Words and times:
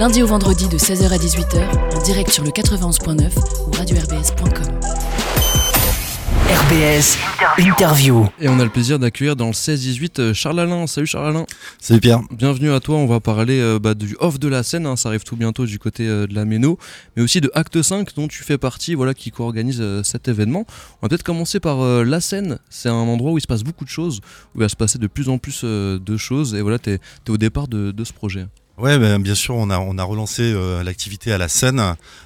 lundi 0.00 0.22
au 0.22 0.26
vendredi 0.26 0.66
de 0.66 0.78
16h 0.78 1.12
à 1.12 1.18
18h, 1.18 1.94
en 1.94 2.02
direct 2.02 2.30
sur 2.30 2.42
le 2.42 2.48
91.9 2.48 3.32
ou 3.66 3.70
radio-rbs.com. 3.72 4.80
RBS 6.48 7.18
Interview. 7.58 8.26
Et 8.40 8.48
on 8.48 8.58
a 8.60 8.64
le 8.64 8.70
plaisir 8.70 8.98
d'accueillir 8.98 9.36
dans 9.36 9.48
le 9.48 9.52
16-18 9.52 10.20
euh, 10.20 10.32
Charles 10.32 10.58
Alain. 10.58 10.86
Salut 10.86 11.06
Charles 11.06 11.28
Alain. 11.28 11.44
Salut 11.78 12.00
Pierre. 12.00 12.22
Bienvenue 12.32 12.72
à 12.72 12.80
toi. 12.80 12.96
On 12.96 13.04
va 13.04 13.20
parler 13.20 13.60
euh, 13.60 13.78
bah, 13.78 13.92
du 13.92 14.16
off 14.20 14.40
de 14.40 14.48
la 14.48 14.62
scène. 14.62 14.86
hein. 14.86 14.96
Ça 14.96 15.10
arrive 15.10 15.22
tout 15.22 15.36
bientôt 15.36 15.66
du 15.66 15.78
côté 15.78 16.08
euh, 16.08 16.26
de 16.26 16.34
la 16.34 16.46
Méno, 16.46 16.78
mais 17.14 17.22
aussi 17.22 17.42
de 17.42 17.50
Acte 17.52 17.82
5 17.82 18.14
dont 18.16 18.26
tu 18.26 18.42
fais 18.42 18.56
partie, 18.56 18.94
voilà, 18.94 19.12
qui 19.12 19.30
co-organise 19.30 19.82
euh, 19.82 20.02
cet 20.02 20.28
événement. 20.28 20.64
On 21.02 21.06
va 21.06 21.10
peut-être 21.10 21.24
commencer 21.24 21.60
par 21.60 21.82
euh, 21.82 22.04
la 22.04 22.22
scène. 22.22 22.58
C'est 22.70 22.88
un 22.88 22.94
endroit 22.94 23.32
où 23.32 23.36
il 23.36 23.42
se 23.42 23.46
passe 23.46 23.64
beaucoup 23.64 23.84
de 23.84 23.90
choses, 23.90 24.20
où 24.54 24.58
il 24.58 24.60
va 24.60 24.70
se 24.70 24.76
passer 24.76 24.98
de 24.98 25.08
plus 25.08 25.28
en 25.28 25.36
plus 25.36 25.60
euh, 25.64 25.98
de 25.98 26.16
choses. 26.16 26.54
Et 26.54 26.62
voilà, 26.62 26.78
tu 26.78 26.88
es, 26.90 27.00
au 27.28 27.36
départ 27.36 27.68
de, 27.68 27.90
de 27.90 28.04
ce 28.04 28.14
projet. 28.14 28.46
Ouais, 28.80 28.98
ben, 28.98 29.20
bien 29.20 29.34
sûr, 29.34 29.56
on 29.56 29.68
a, 29.68 29.78
on 29.78 29.98
a 29.98 30.04
relancé 30.04 30.40
euh, 30.42 30.82
l'activité 30.82 31.34
à 31.34 31.38
la 31.38 31.48
scène 31.48 31.82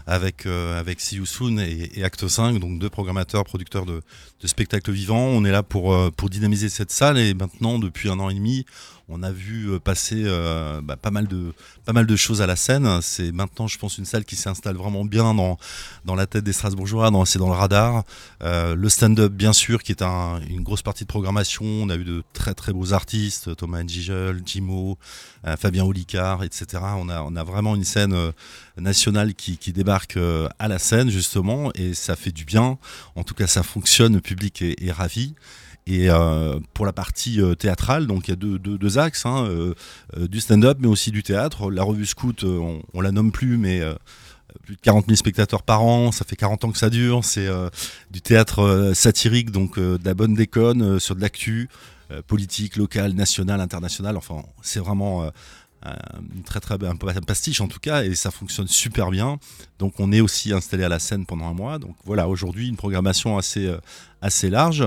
avec, 0.07 0.47
euh, 0.47 0.79
avec 0.79 1.01
See 1.01 1.17
You 1.17 1.27
Soon 1.27 1.59
et, 1.59 2.05
Acte 2.05 2.29
5, 2.29 2.61
donc 2.61 2.79
deux 2.79 2.89
programmateurs, 2.89 3.43
producteurs 3.43 3.85
de, 3.85 4.03
de 4.41 4.47
spectacles 4.47 4.93
vivants. 4.93 5.27
On 5.27 5.45
est 5.45 5.51
là 5.51 5.65
pour, 5.65 5.93
euh, 5.93 6.13
pour 6.17 6.31
dynamiser 6.31 6.69
cette 6.69 6.93
salle 6.93 7.19
et 7.19 7.35
maintenant, 7.35 7.81
depuis 7.81 8.09
un 8.09 8.21
an 8.21 8.31
et 8.31 8.35
demi, 8.35 8.67
on 9.09 9.23
a 9.23 9.31
vu 9.31 9.71
euh, 9.71 9.79
passer 9.79 10.23
euh, 10.25 10.81
bah, 10.83 10.97
pas, 10.97 11.11
mal 11.11 11.27
de, 11.27 12.17
choses 12.17 12.41
à 12.41 12.47
la 12.47 12.57
scène. 12.57 13.01
C'est 13.03 13.33
maintenant, 13.33 13.67
je 13.67 13.79
pense, 13.79 13.99
une 13.99 14.05
salle 14.05 14.25
qui 14.25 14.37
s'installe 14.37 14.77
vraiment 14.77 15.05
bien 15.05 15.35
dans, 15.35 15.59
la 16.15 16.27
tête 16.27 16.45
des 16.45 16.53
Strasbourgeois, 16.53 17.11
c'est 17.27 17.39
dans 17.39 17.49
le 17.49 17.55
radar. 17.55 18.05
Euh, 18.43 18.75
le 18.75 18.89
stand-up, 18.89 19.33
bien 19.33 19.53
sûr, 19.53 19.83
qui 19.83 19.93
est 19.93 20.03
un- 20.03 20.41
une 20.49 20.63
grosse 20.63 20.83
partie 20.83 21.05
de 21.05 21.09
programmation. 21.09 21.65
On 21.65 21.91
a 21.91 21.97
eu 21.97 22.05
de 22.05 22.23
très 22.33 22.55
très 22.55 22.73
beaux 22.73 22.93
artistes, 22.93 23.55
Thomas 23.57 23.83
Ngigel, 23.83 24.43
Jimo, 24.45 24.99
Fabien 25.59 25.85
Olicard, 25.85 26.43
etc. 26.43 26.83
On 26.97 27.09
a, 27.37 27.45
vraiment 27.45 27.75
une 27.75 27.85
scène 27.85 28.17
nationale 28.79 29.35
qui, 29.35 29.73
débarque 29.73 30.19
à 30.59 30.69
la 30.69 30.79
scène, 30.79 31.11
justement, 31.11 31.71
et 31.75 31.93
ça 31.93 32.17
fait 32.17 32.33
du 32.33 32.45
bien. 32.45 32.79
En 33.17 33.25
tout 33.25 33.35
cas, 33.35 33.47
ça 33.47 33.63
fonctionne, 33.63 34.15
le 34.15 34.21
public 34.21 34.63
est 34.63 34.93
ravi. 34.93 35.35
Et 35.87 36.09
euh, 36.09 36.59
pour 36.73 36.87
la 36.87 36.95
partie 36.95 37.43
euh, 37.43 37.55
théâtrale, 37.55 38.07
donc 38.07 38.27
il 38.27 38.31
y 38.31 38.33
a 38.33 38.37
deux, 38.37 38.59
deux, 38.59 38.79
deux 38.79 38.99
axes, 38.99 39.27
hein, 39.27 39.45
euh, 39.47 39.75
euh, 40.17 40.27
du 40.27 40.41
stand-up, 40.41 40.79
mais 40.81 40.89
aussi 40.89 41.11
du 41.11 41.23
théâtre. 41.23 41.71
La 41.71 41.83
revue 41.83 42.07
Scout, 42.07 42.43
euh, 42.43 42.59
on, 42.59 42.83
on 42.95 43.01
la 43.03 43.13
nomme 43.13 43.33
plus, 43.33 43.59
mais 43.59 43.83
plus 44.63 44.77
de 44.77 44.81
40 44.81 45.07
000 45.07 45.17
spectateurs 45.17 45.63
par 45.63 45.83
an, 45.83 46.11
ça 46.11 46.25
fait 46.25 46.37
40 46.37 46.65
ans 46.65 46.73
que 46.73 46.79
ça 46.79 46.89
dure. 46.89 47.25
C'est 47.25 47.49
du 48.11 48.23
théâtre 48.23 48.93
satirique, 48.95 49.51
donc 49.51 49.79
de 49.79 49.99
la 50.05 50.15
bonne 50.15 50.35
déconne, 50.35 50.99
sur 51.01 51.17
de 51.17 51.21
l'actu, 51.21 51.69
politique, 52.29 52.77
locale, 52.77 53.13
nationale, 53.13 53.61
internationale. 53.61 54.17
Enfin, 54.17 54.43
c'est 54.63 54.79
vraiment 54.81 55.29
très 56.45 56.61
très 56.61 56.75
un 56.85 56.97
pastiche 56.97 57.61
en 57.61 57.69
tout 57.69 57.79
cas, 57.81 58.05
et 58.05 58.15
ça 58.15 58.31
fonctionne 58.31 58.69
super 58.69 59.11
bien. 59.11 59.39
Donc 59.79 59.95
on 59.99 60.13
est 60.13 60.21
aussi 60.21 60.53
installé 60.53 60.85
à 60.85 60.89
la 60.89 60.99
scène 60.99 61.27
pendant 61.27 61.47
un 61.47 61.55
mois. 61.55 61.79
Donc 61.79 61.97
voilà, 62.05 62.29
aujourd'hui 62.29 62.69
une 62.69 62.77
programmation 62.77 63.37
assez 63.39 63.67
euh, 63.67 63.79
assez 64.23 64.49
large, 64.51 64.85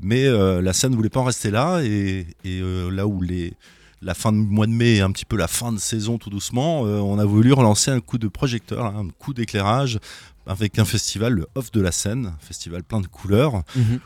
mais 0.00 0.24
euh, 0.26 0.60
la 0.60 0.72
scène 0.72 0.90
ne 0.90 0.96
voulait 0.96 1.08
pas 1.08 1.20
en 1.20 1.24
rester 1.24 1.50
là, 1.50 1.80
et, 1.82 2.26
et 2.44 2.60
euh, 2.60 2.90
là 2.90 3.06
où 3.06 3.22
les 3.22 3.54
la 4.02 4.12
fin 4.12 4.32
de 4.32 4.36
mois 4.36 4.66
de 4.66 4.72
mai 4.72 5.00
un 5.00 5.10
petit 5.12 5.24
peu 5.24 5.36
la 5.36 5.48
fin 5.48 5.72
de 5.72 5.78
saison 5.78 6.18
tout 6.18 6.28
doucement, 6.28 6.84
euh, 6.84 6.98
on 6.98 7.18
a 7.18 7.24
voulu 7.24 7.54
relancer 7.54 7.90
un 7.90 8.00
coup 8.00 8.18
de 8.18 8.28
projecteur, 8.28 8.84
hein, 8.84 9.06
un 9.06 9.08
coup 9.18 9.32
d'éclairage 9.32 9.98
avec 10.46 10.78
un 10.78 10.84
festival, 10.84 11.32
le 11.32 11.46
Off 11.54 11.72
de 11.72 11.80
la 11.80 11.90
Seine, 11.90 12.26
un 12.26 12.38
festival 12.46 12.82
plein 12.84 13.00
de 13.00 13.06
couleurs, 13.06 13.62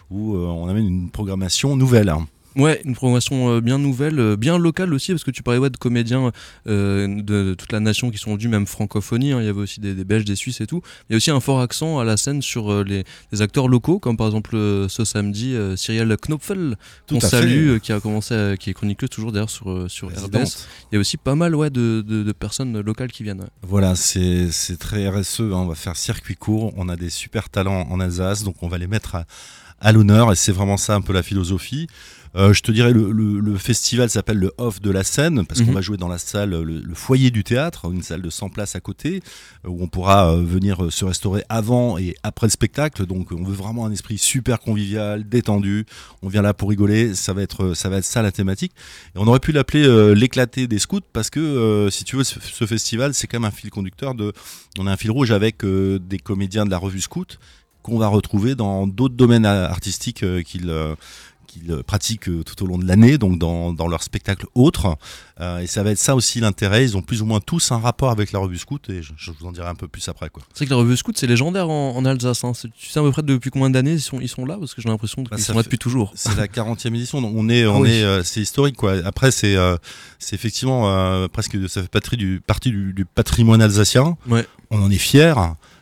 où 0.09 0.37
euh, 0.37 0.47
on 0.47 0.69
amène 0.69 0.87
une 0.87 1.11
programmation 1.11 1.75
nouvelle. 1.75 2.11
hein. 2.11 2.29
Ouais, 2.57 2.81
une 2.85 2.95
programmation 2.95 3.51
euh, 3.51 3.61
bien 3.61 3.79
nouvelle, 3.79 4.19
euh, 4.19 4.37
bien 4.37 4.59
locale 4.59 4.93
aussi, 4.93 5.13
parce 5.13 5.23
que 5.23 5.31
tu 5.31 5.43
parlais 5.45 5.61
ouais, 5.61 5.71
de 5.71 5.77
comédiens 5.77 6.33
euh, 6.67 7.07
de, 7.07 7.23
de 7.51 7.55
toute 7.55 7.71
la 7.73 7.79
nation 7.79 8.11
qui 8.11 8.19
sont 8.19 8.35
venus, 8.35 8.49
même 8.49 8.67
francophonie, 8.67 9.33
hein, 9.33 9.41
il 9.41 9.47
y 9.47 9.49
avait 9.49 9.61
aussi 9.61 9.79
des, 9.81 9.95
des 9.95 10.05
Belges, 10.05 10.25
des 10.25 10.35
Suisses 10.35 10.61
et 10.61 10.67
tout. 10.67 10.81
Il 11.09 11.13
y 11.13 11.15
a 11.15 11.19
aussi 11.19 11.31
un 11.31 11.39
fort 11.41 11.61
accent 11.61 12.01
à 12.01 12.05
la 12.05 12.17
scène 12.17 12.43
sur 12.43 12.73
euh, 12.73 12.83
les, 12.85 13.05
les 13.31 13.43
acteurs 13.43 13.69
locaux, 13.69 14.01
comme 14.01 14.17
par 14.17 14.27
exemple 14.27 14.57
euh, 14.57 14.89
ce 14.89 15.05
samedi, 15.05 15.55
Cyrielle 15.77 16.17
Knopfel, 16.17 16.77
qu'on 17.09 17.21
salue, 17.21 17.79
qui 17.79 17.93
a 17.93 18.01
commencé, 18.01 18.35
à- 18.35 18.57
qui 18.57 18.71
est 18.71 18.75
chroniqueuse 18.75 19.11
toujours 19.11 19.31
d'ailleurs 19.31 19.51
sur, 19.51 19.89
sur 19.91 20.09
RBS. 20.09 20.67
Il 20.91 20.95
y 20.95 20.97
a 20.97 21.01
aussi 21.01 21.17
pas 21.17 21.35
mal 21.37 21.55
ouais, 21.55 21.71
de, 21.71 22.03
de, 22.07 22.23
de 22.25 22.33
personnes 22.33 22.81
locales 22.81 23.13
qui 23.13 23.23
viennent. 23.23 23.41
ouais. 23.41 23.49
Voilà, 23.63 23.95
c'est 23.95 24.51
c'est 24.51 24.79
très 24.79 25.09
RSE, 25.09 25.41
hein, 25.41 25.51
on 25.53 25.67
va 25.67 25.75
faire 25.77 25.95
circuit 25.97 26.35
court, 26.35 26.73
on 26.77 26.89
a 26.89 26.97
des 26.97 27.11
super 27.11 27.51
talents 27.51 27.87
en 27.91 28.01
Alsace, 28.01 28.43
donc 28.43 28.63
on 28.63 28.69
va 28.69 28.79
les 28.79 28.87
mettre 28.87 29.15
à, 29.15 29.25
à 29.81 29.93
l'honneur, 29.93 30.33
et 30.33 30.37
c'est 30.37 30.51
vraiment 30.53 30.77
ça 30.77 30.95
un 30.97 31.01
peu 31.03 31.13
la 31.13 31.23
philosophie. 31.23 31.87
Euh, 32.37 32.53
je 32.53 32.63
te 32.63 32.71
dirais, 32.73 32.93
le, 32.93 33.11
le- 33.13 33.41
le 33.41 33.57
festival 33.57 34.11
s'appelle 34.11 34.39
le 34.39 34.53
Off 34.59 34.81
de 34.81 34.91
la 34.91 35.03
scène, 35.05 35.47
parce 35.47 35.61
qu'on 35.61 35.69
Mhm. 35.69 35.75
va 35.75 35.81
jouer 35.81 35.97
dans 35.97 36.09
la 36.09 36.19
salle, 36.19 36.51
le, 36.51 36.63
le 36.63 36.95
foyer 36.95 37.31
du 37.31 37.43
théâtre, 37.45 37.91
une 37.93 38.03
salle 38.03 38.23
de 38.23 38.31
100 38.31 38.51
places 38.51 38.77
à 38.77 38.81
côté, 38.81 39.23
euh, 39.65 39.69
où 39.71 39.83
on 39.83 39.89
pourra 39.89 40.33
euh, 40.33 40.43
venir 40.43 40.93
se 40.93 41.05
restaurer 41.05 41.43
avant 41.49 41.99
et 41.99 42.15
après 42.23 42.47
le 42.47 42.51
spectacle. 42.51 43.07
Donc 43.07 43.33
on 43.33 43.43
veut 43.43 43.55
vraiment 43.55 43.87
un 43.87 43.93
esprit 43.93 44.19
super 44.19 44.61
convivial, 44.61 45.29
détendu. 45.29 45.87
On 46.23 46.29
vient 46.29 46.43
là 46.43 46.55
pour 46.55 46.69
rigoler, 46.71 47.15
ça 47.15 47.33
va 47.33 47.43
être, 47.43 47.75
ça 47.75 47.89
va 47.89 47.97
être 47.99 48.05
ça 48.05 48.23
la 48.23 48.33
thématique. 48.33 48.73
Et 49.15 49.19
on 49.19 49.27
aurait 49.27 49.41
pu 49.41 49.53
l'appeler 49.53 49.85
euh, 49.87 50.13
l'éclaté 50.15 50.67
des 50.69 50.79
scouts, 50.79 51.01
parce 51.13 51.31
que 51.31 51.41
euh, 51.41 51.91
si 51.91 52.05
tu 52.05 52.17
veux, 52.17 52.25
ce, 52.25 52.39
ce 52.41 52.67
festival, 52.67 53.15
c'est 53.15 53.27
quand 53.27 53.41
même 53.41 53.49
un 53.49 53.51
fil 53.51 53.71
conducteur 53.71 54.15
de. 54.15 54.33
On 54.79 54.87
a 54.87 54.93
un 54.93 54.97
fil 54.97 55.11
rouge 55.11 55.31
avec 55.33 55.65
des 55.65 56.19
comédiens 56.19 56.65
de 56.67 56.71
la 56.71 56.79
revue 56.79 57.01
Scout 57.01 57.39
qu'on 57.83 57.99
va 57.99 58.09
retrouver 58.09 58.55
dans 58.55 58.87
d'autres 58.87 59.15
domaines 59.15 59.47
artistiques 59.47 60.25
qu'ils 60.45 60.71
qu'ils 61.59 61.83
pratiquent 61.85 62.29
tout 62.45 62.63
au 62.63 62.67
long 62.67 62.79
de 62.79 62.87
l'année, 62.87 63.19
donc 63.19 63.39
dans, 63.39 63.73
dans 63.73 63.89
leurs 63.89 64.03
spectacles 64.03 64.47
autres. 64.55 64.97
Euh, 65.41 65.59
et 65.61 65.67
ça 65.67 65.83
va 65.83 65.91
être 65.91 65.99
ça 65.99 66.15
aussi 66.17 66.41
l'intérêt. 66.41 66.85
Ils 66.85 66.97
ont 66.97 67.03
plus 67.03 67.23
ou 67.23 67.27
moins 67.27 67.41
tous 67.41 67.71
un 67.73 67.79
rapport 67.79 68.11
avec 68.11 68.33
la 68.33 68.39
revue 68.39 68.59
Scout, 68.59 68.89
et 68.91 69.03
je, 69.03 69.13
je 69.17 69.31
vous 69.31 69.47
en 69.47 69.53
dirai 69.53 69.69
un 69.69 69.75
peu 69.75 69.89
plus 69.89 70.09
après. 70.09 70.31
Quoi. 70.31 70.43
C'est 70.55 70.65
que 70.65 70.71
la 70.71 70.77
revue 70.77 70.97
Scout, 70.97 71.17
c'est 71.19 71.27
légendaire 71.27 71.69
en, 71.71 71.97
en 71.97 72.05
Alsace. 72.05 72.43
hein. 72.45 72.53
C'est- 72.55 72.69
Tu 72.79 72.89
sais 72.89 72.99
à 72.99 73.03
peu 73.03 73.11
près 73.13 73.23
depuis 73.23 73.51
combien 73.51 73.71
d'années 73.71 73.93
ils 73.95 74.01
sont, 74.01 74.21
ils 74.21 74.29
sont 74.29 74.45
là? 74.45 74.57
Parce 74.59 74.75
que 74.75 74.83
j'ai 74.83 74.89
l'impression 74.89 75.23
qu'ils 75.23 75.31
Bah, 75.31 75.39
sont 75.39 75.55
là 75.55 75.63
depuis 75.63 75.79
toujours. 75.79 76.13
C'est 76.15 76.37
la 76.37 76.47
40e 76.49 76.95
édition, 76.95 77.21
donc 77.23 77.33
on 77.37 77.49
est, 77.49 77.65
Ah 77.65 77.71
on 77.73 77.81
oui. 77.83 77.91
est, 77.91 78.03
euh, 78.03 78.23
c'est 78.25 78.41
historique 78.41 78.77
quoi. 78.77 78.95
Après 79.05 79.31
c'est, 79.31 79.57
euh, 79.57 79.77
c'est 80.19 80.35
effectivement 80.35 81.29
presque, 81.29 81.57
ça 81.69 81.83
fait 81.83 81.89
partie 81.89 82.17
du, 82.17 82.41
partie 82.47 82.71
du, 82.71 82.93
du 82.93 83.05
patrimoine 83.05 83.63
alsacien. 83.63 84.17
Ouais. 84.29 84.47
On 84.71 84.83
en 84.83 84.91
est 84.91 84.99
fiers. 84.99 85.35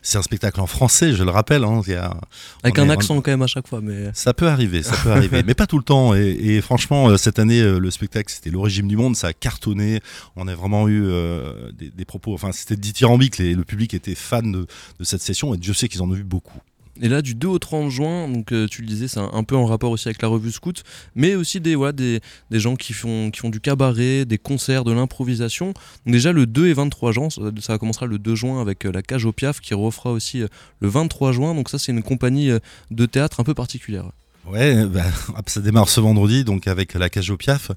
C'est 0.09 0.19
un 0.19 0.23
spectacle 0.23 0.61
en 0.61 0.67
français, 0.69 1.15
je 1.15 1.25
le 1.25 1.31
rappelle. 1.31 1.65
hein. 1.65 1.81
A- 1.97 2.17
Avec 2.63 2.79
un 2.79 2.89
est- 2.89 2.93
accent 2.93 3.21
quand 3.21 3.31
même 3.33 3.43
à 3.43 3.47
chaque 3.49 3.67
fois. 3.67 3.81
Mais... 3.81 4.11
Ça 4.15 4.33
peut 4.35 4.47
arriver, 4.47 4.83
ça 4.85 4.97
peut 5.03 5.11
arriver, 5.11 5.43
mais 5.47 5.55
pas 5.55 5.67
tout 5.67 5.79
le 5.79 5.83
temps. 5.85 6.15
Et, 6.15 6.29
et 6.31 6.61
franchement, 6.61 7.09
euh, 7.09 7.17
cette 7.17 7.39
année, 7.41 7.61
euh, 7.61 7.79
le 7.81 7.91
spectacle, 7.91 8.33
c'était 8.33 8.51
le 8.51 8.59
régime 8.61 8.87
du 8.87 8.97
monde, 8.97 9.17
ça 9.17 9.29
a 9.29 9.33
cartonné. 9.33 10.01
On 10.37 10.47
a 10.47 10.55
vraiment 10.55 10.87
eu 10.87 11.03
euh, 11.07 11.73
des, 11.73 11.91
des 11.91 12.05
propos, 12.05 12.35
enfin, 12.35 12.53
c'était 12.53 12.77
dithyrambique. 12.77 13.39
Les- 13.39 13.55
le 13.55 13.65
public 13.65 13.95
était 13.95 14.15
fan 14.15 14.53
de, 14.53 14.67
de 14.99 15.05
cette 15.05 15.23
session, 15.23 15.55
et 15.55 15.57
Dieu 15.57 15.75
sait 15.75 15.89
qu'ils 15.89 16.03
en 16.03 16.09
ont 16.11 16.15
vu 16.15 16.23
beaucoup. 16.25 16.61
Et 17.01 17.09
là, 17.09 17.23
du 17.23 17.35
2 17.35 17.49
au 17.49 17.59
30 17.59 17.91
juin, 17.91 18.29
donc 18.29 18.53
euh, 18.53 18.67
tu 18.67 18.83
le 18.83 18.89
disais, 18.89 19.09
c'est 19.09 19.21
un, 19.21 19.45
peu 19.45 19.57
en 19.57 19.67
rapport 19.67 19.91
aussi 19.91 20.09
avec 20.09 20.23
la 20.23 20.29
revue 20.29 20.51
Scout, 20.51 20.83
mais 21.15 21.35
aussi 21.35 21.61
des, 21.61 21.75
voilà, 21.75 21.93
des, 21.93 22.21
des 22.51 22.61
gens 22.61 22.77
qui 22.77 22.93
font, 22.93 23.31
qui 23.31 23.41
font 23.41 23.51
du 23.51 23.61
cabaret, 23.61 24.25
des 24.25 24.39
concerts, 24.39 24.85
de 24.85 24.93
l'improvisation. 24.93 25.75
Déjà, 26.07 26.33
le 26.33 26.47
2 26.47 26.69
et 26.69 26.73
23 26.73 27.13
juin, 27.13 27.29
ça, 27.61 27.79
commencera 27.79 28.07
le 28.07 28.19
2 28.19 28.35
juin 28.35 28.61
avec 28.61 28.87
euh, 28.87 28.93
la 28.93 29.03
Cage 29.03 29.25
au 29.25 29.33
Piaf 29.33 29.61
qui 29.61 29.75
refera 29.75 30.11
aussi 30.11 30.43
euh, 30.43 30.49
le 30.81 30.89
23 30.89 31.33
juin. 31.33 31.55
Donc 31.55 31.69
ça, 31.69 31.79
c'est 31.79 31.93
une 31.93 32.03
compagnie 32.03 32.51
de 32.91 33.07
théâtre 33.07 33.41
un 33.41 33.45
peu 33.45 33.55
particulière. 33.55 34.11
Ouais, 34.47 34.87
bah, 34.87 35.03
ça 35.47 35.61
démarre 35.61 35.89
ce 35.89 36.01
vendredi, 36.01 36.45
donc 36.45 36.69
avec 36.69 36.95
la 36.95 37.11
cage 37.11 37.31
au 37.31 37.37
piaf. 37.37 37.73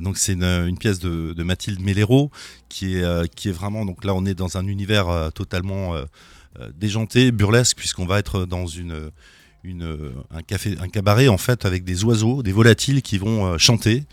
Donc 0.00 0.16
c'est 0.16 0.32
une, 0.32 0.78
pièce 0.78 0.98
de, 0.98 1.34
de 1.34 1.42
Mathilde 1.42 1.80
Mellero 1.80 2.30
qui 2.70 2.96
est, 2.96 3.34
qui 3.34 3.50
est 3.50 3.52
vraiment. 3.52 3.84
Donc 3.84 4.04
là, 4.04 4.14
on 4.14 4.24
est 4.24 4.34
dans 4.34 4.56
un 4.56 4.66
univers 4.66 5.30
totalement 5.34 5.94
déjanté, 6.76 7.32
burlesque, 7.32 7.76
puisqu'on 7.76 8.06
va 8.06 8.18
être 8.18 8.44
dans 8.46 8.66
une, 8.66 9.10
une, 9.64 9.82
euh, 9.82 10.10
un 10.30 10.42
café, 10.42 10.76
un 10.80 10.88
cabaret 10.88 11.28
en 11.28 11.38
fait 11.38 11.64
avec 11.64 11.84
des 11.84 12.04
oiseaux, 12.04 12.42
des 12.42 12.52
volatiles 12.52 13.02
qui 13.02 13.18
vont 13.18 13.46
euh, 13.46 13.58
chanter. 13.58 14.04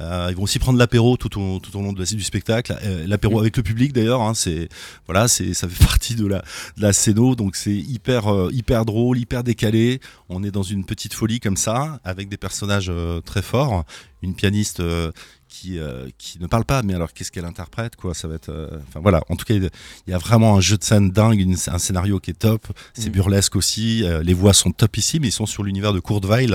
Euh, 0.00 0.26
ils 0.30 0.36
vont 0.36 0.42
aussi 0.42 0.58
prendre 0.58 0.76
l'apéro 0.76 1.16
tout 1.16 1.40
au, 1.40 1.60
tout 1.60 1.76
au 1.78 1.80
long 1.80 1.92
de 1.92 2.00
la, 2.00 2.04
du 2.04 2.22
spectacle, 2.24 2.76
Euh, 2.82 3.06
l'apéro 3.06 3.38
avec 3.38 3.56
le 3.56 3.62
public 3.62 3.92
d'ailleurs. 3.92 4.22
Hein, 4.22 4.34
c'est 4.34 4.68
voilà, 5.06 5.28
c'est 5.28 5.54
ça 5.54 5.68
fait 5.68 5.84
partie 5.86 6.16
de 6.16 6.26
la 6.26 6.38
de 6.76 6.82
la 6.82 6.92
scéno, 6.92 7.36
donc 7.36 7.54
c'est 7.54 7.76
hyper 7.76 8.26
euh, 8.32 8.50
hyper 8.52 8.84
drôle, 8.84 9.18
hyper 9.18 9.44
décalé. 9.44 10.00
On 10.28 10.42
est 10.42 10.50
dans 10.50 10.64
une 10.64 10.84
petite 10.84 11.14
folie 11.14 11.38
comme 11.38 11.56
ça, 11.56 12.00
avec 12.02 12.28
des 12.28 12.36
personnages 12.36 12.90
euh, 12.90 13.20
très 13.20 13.42
forts, 13.42 13.84
une 14.22 14.34
pianiste 14.34 14.80
euh, 14.80 15.12
qui 15.56 15.78
euh, 15.78 16.08
qui 16.18 16.40
ne 16.40 16.46
parle 16.46 16.64
pas, 16.64 16.82
mais 16.82 16.94
alors 16.94 17.12
qu'est-ce 17.12 17.30
qu'elle 17.32 17.44
interprète 17.44 17.94
quoi 17.96 18.12
Ça 18.14 18.26
va 18.28 18.34
être, 18.34 18.48
euh, 18.50 18.68
enfin 18.88 19.00
voilà. 19.00 19.22
En 19.28 19.36
tout 19.36 19.44
cas, 19.44 19.54
il 19.54 19.70
y 20.08 20.12
a 20.12 20.18
vraiment 20.18 20.56
un 20.56 20.60
jeu 20.60 20.76
de 20.76 20.84
scène 20.84 21.10
dingue, 21.10 21.38
une- 21.40 21.56
un 21.68 21.78
scénario 21.78 22.18
qui 22.20 22.30
est 22.32 22.38
top. 22.48 22.66
C'est 22.94 23.06
Mhm. 23.06 23.12
burlesque 23.12 23.56
aussi. 23.56 24.02
euh, 24.04 24.22
les 24.22 24.34
voix 24.34 24.52
sont 24.52 24.72
top 24.72 24.96
ici, 24.96 25.20
mais 25.20 25.28
ils 25.28 25.32
sont 25.40 25.46
sur 25.46 25.62
l'univers 25.62 25.92
de 25.92 26.00
Courteweil, 26.00 26.48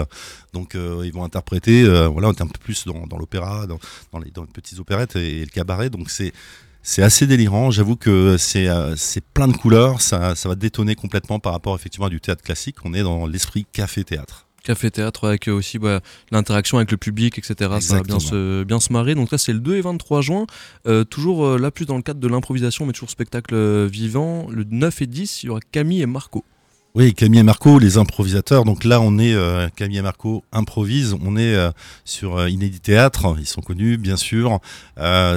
donc 0.53 0.75
ils 0.75 1.11
vont 1.13 1.23
interpréter. 1.23 1.83
voilà, 2.09 2.27
on 2.29 2.33
est 2.33 2.41
un 2.41 2.47
peu 2.47 2.59
plus 2.59 2.85
dans, 2.85 3.07
dans 3.07 3.17
l'opéra, 3.17 3.65
dans, 3.67 3.79
dans 4.11 4.19
les 4.19 4.31
dans 4.31 4.43
les 4.43 4.51
petites 4.51 4.79
opérettes 4.79 5.15
et, 5.15 5.37
et 5.37 5.41
le 5.41 5.51
cabaret. 5.51 5.89
Donc 5.89 6.09
c'est 6.09 6.33
c'est 6.81 7.03
assez 7.03 7.27
délirant. 7.27 7.71
J'avoue 7.71 7.95
que 7.95 8.37
c'est 8.37 8.67
euh, 8.67 8.95
c'est 8.97 9.23
plein 9.23 9.47
de 9.47 9.55
couleurs. 9.57 10.01
Ça, 10.01 10.35
ça 10.35 10.49
va 10.49 10.55
détonner 10.55 10.95
complètement 10.95 11.39
par 11.39 11.53
rapport 11.53 11.75
effectivement 11.75 12.07
à 12.07 12.09
du 12.09 12.19
théâtre 12.21 12.43
classique. 12.43 12.77
On 12.85 12.93
est 12.93 13.03
dans 13.03 13.25
l'esprit 13.27 13.65
café-théâtre. 13.71 14.47
Café 14.69 14.91
théâtre 14.91 15.27
avec 15.27 15.47
euh, 15.47 15.53
aussi 15.53 15.79
bah, 15.79 15.99
l'interaction 16.29 16.77
avec 16.77 16.91
le 16.91 16.97
public, 16.97 17.39
etc. 17.39 17.55
Ça 17.81 17.95
va 17.95 18.03
bien 18.03 18.19
se, 18.19 18.63
bien 18.63 18.79
se 18.79 18.93
marrer. 18.93 19.15
Donc 19.15 19.31
là, 19.31 19.39
c'est 19.39 19.51
le 19.51 19.59
2 19.59 19.77
et 19.77 19.81
23 19.81 20.21
juin. 20.21 20.45
Euh, 20.85 21.03
toujours 21.03 21.43
euh, 21.43 21.57
là, 21.57 21.71
plus 21.71 21.85
dans 21.87 21.95
le 21.95 22.03
cadre 22.03 22.19
de 22.19 22.27
l'improvisation, 22.27 22.85
mais 22.85 22.93
toujours 22.93 23.09
spectacle 23.09 23.87
vivant. 23.87 24.47
Le 24.51 24.63
9 24.69 25.01
et 25.01 25.07
10, 25.07 25.41
il 25.41 25.47
y 25.47 25.49
aura 25.49 25.59
Camille 25.71 26.03
et 26.03 26.05
Marco. 26.05 26.45
Oui, 26.93 27.15
Camille 27.15 27.39
et 27.39 27.43
Marco, 27.43 27.79
les 27.79 27.97
improvisateurs. 27.97 28.63
Donc 28.63 28.83
là, 28.83 29.01
on 29.01 29.17
est 29.17 29.33
euh, 29.33 29.69
Camille 29.75 29.97
et 29.97 30.01
Marco 30.03 30.43
improvisent. 30.51 31.15
On 31.25 31.35
est 31.35 31.55
euh, 31.55 31.71
sur 32.05 32.37
euh, 32.37 32.47
Inédit 32.47 32.79
Théâtre. 32.79 33.37
Ils 33.39 33.47
sont 33.47 33.61
connus, 33.61 33.97
bien 33.97 34.17
sûr. 34.17 34.59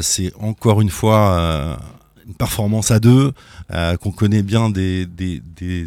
C'est 0.03 0.31
encore 0.41 0.83
une 0.83 0.91
fois 0.91 1.79
une 2.27 2.35
performance 2.35 2.91
à 2.91 3.01
deux 3.01 3.33
qu'on 3.71 4.13
connaît 4.13 4.43
bien 4.43 4.69
des, 4.69 5.07
des, 5.07 5.41
des- 5.57 5.87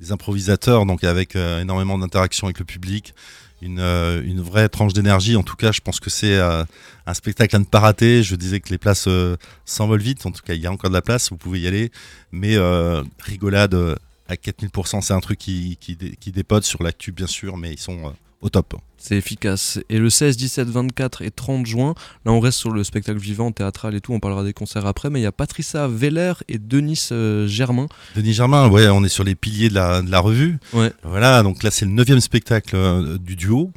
des 0.00 0.12
improvisateurs, 0.12 0.86
donc 0.86 1.04
avec 1.04 1.36
euh, 1.36 1.60
énormément 1.60 1.98
d'interaction 1.98 2.46
avec 2.46 2.58
le 2.58 2.64
public. 2.64 3.14
Une, 3.60 3.80
euh, 3.80 4.22
une 4.24 4.40
vraie 4.40 4.68
tranche 4.68 4.92
d'énergie. 4.92 5.34
En 5.34 5.42
tout 5.42 5.56
cas, 5.56 5.72
je 5.72 5.80
pense 5.80 5.98
que 5.98 6.10
c'est 6.10 6.36
euh, 6.36 6.64
un 7.06 7.14
spectacle 7.14 7.56
à 7.56 7.58
ne 7.58 7.64
pas 7.64 7.80
rater. 7.80 8.22
Je 8.22 8.36
disais 8.36 8.60
que 8.60 8.68
les 8.70 8.78
places 8.78 9.08
s'envolent 9.64 10.00
vite. 10.00 10.24
En 10.26 10.30
tout 10.30 10.42
cas, 10.42 10.54
il 10.54 10.60
y 10.60 10.66
a 10.66 10.72
encore 10.72 10.90
de 10.90 10.94
la 10.94 11.02
place. 11.02 11.30
Vous 11.30 11.36
pouvez 11.36 11.60
y 11.60 11.66
aller. 11.66 11.90
Mais 12.30 12.56
rigolade 13.18 13.74
à 14.28 14.34
4000%, 14.34 15.00
c'est 15.00 15.14
un 15.14 15.20
truc 15.20 15.38
qui, 15.38 15.76
qui, 15.80 15.96
qui 15.96 16.30
dépote 16.30 16.62
sur 16.62 16.84
l'actu, 16.84 17.10
bien 17.10 17.26
sûr, 17.26 17.56
mais 17.56 17.72
ils 17.72 17.80
sont 17.80 18.14
au 18.40 18.48
top. 18.48 18.74
C'est 18.98 19.16
efficace. 19.16 19.78
Et 19.88 19.98
le 19.98 20.10
16, 20.10 20.36
17, 20.36 20.68
24 20.68 21.22
et 21.22 21.30
30 21.30 21.66
juin, 21.66 21.94
là 22.24 22.32
on 22.32 22.40
reste 22.40 22.58
sur 22.58 22.70
le 22.70 22.82
spectacle 22.82 23.18
vivant, 23.18 23.52
théâtral 23.52 23.94
et 23.94 24.00
tout, 24.00 24.12
on 24.12 24.20
parlera 24.20 24.42
des 24.42 24.52
concerts 24.52 24.86
après, 24.86 25.08
mais 25.08 25.20
il 25.20 25.22
y 25.22 25.26
a 25.26 25.32
Patricia 25.32 25.86
Veller 25.86 26.32
et 26.48 26.58
Denis 26.58 27.08
euh, 27.12 27.46
Germain. 27.46 27.86
Denis 28.16 28.32
Germain, 28.32 28.68
ouais, 28.68 28.88
on 28.88 29.04
est 29.04 29.08
sur 29.08 29.24
les 29.24 29.34
piliers 29.34 29.68
de 29.68 29.74
la, 29.74 30.02
de 30.02 30.10
la 30.10 30.20
revue. 30.20 30.58
Ouais. 30.72 30.92
Voilà, 31.04 31.42
donc 31.42 31.62
là, 31.62 31.70
c'est 31.70 31.84
le 31.84 31.92
neuvième 31.92 32.20
spectacle 32.20 32.74
euh, 32.74 33.18
du 33.18 33.36
duo. 33.36 33.70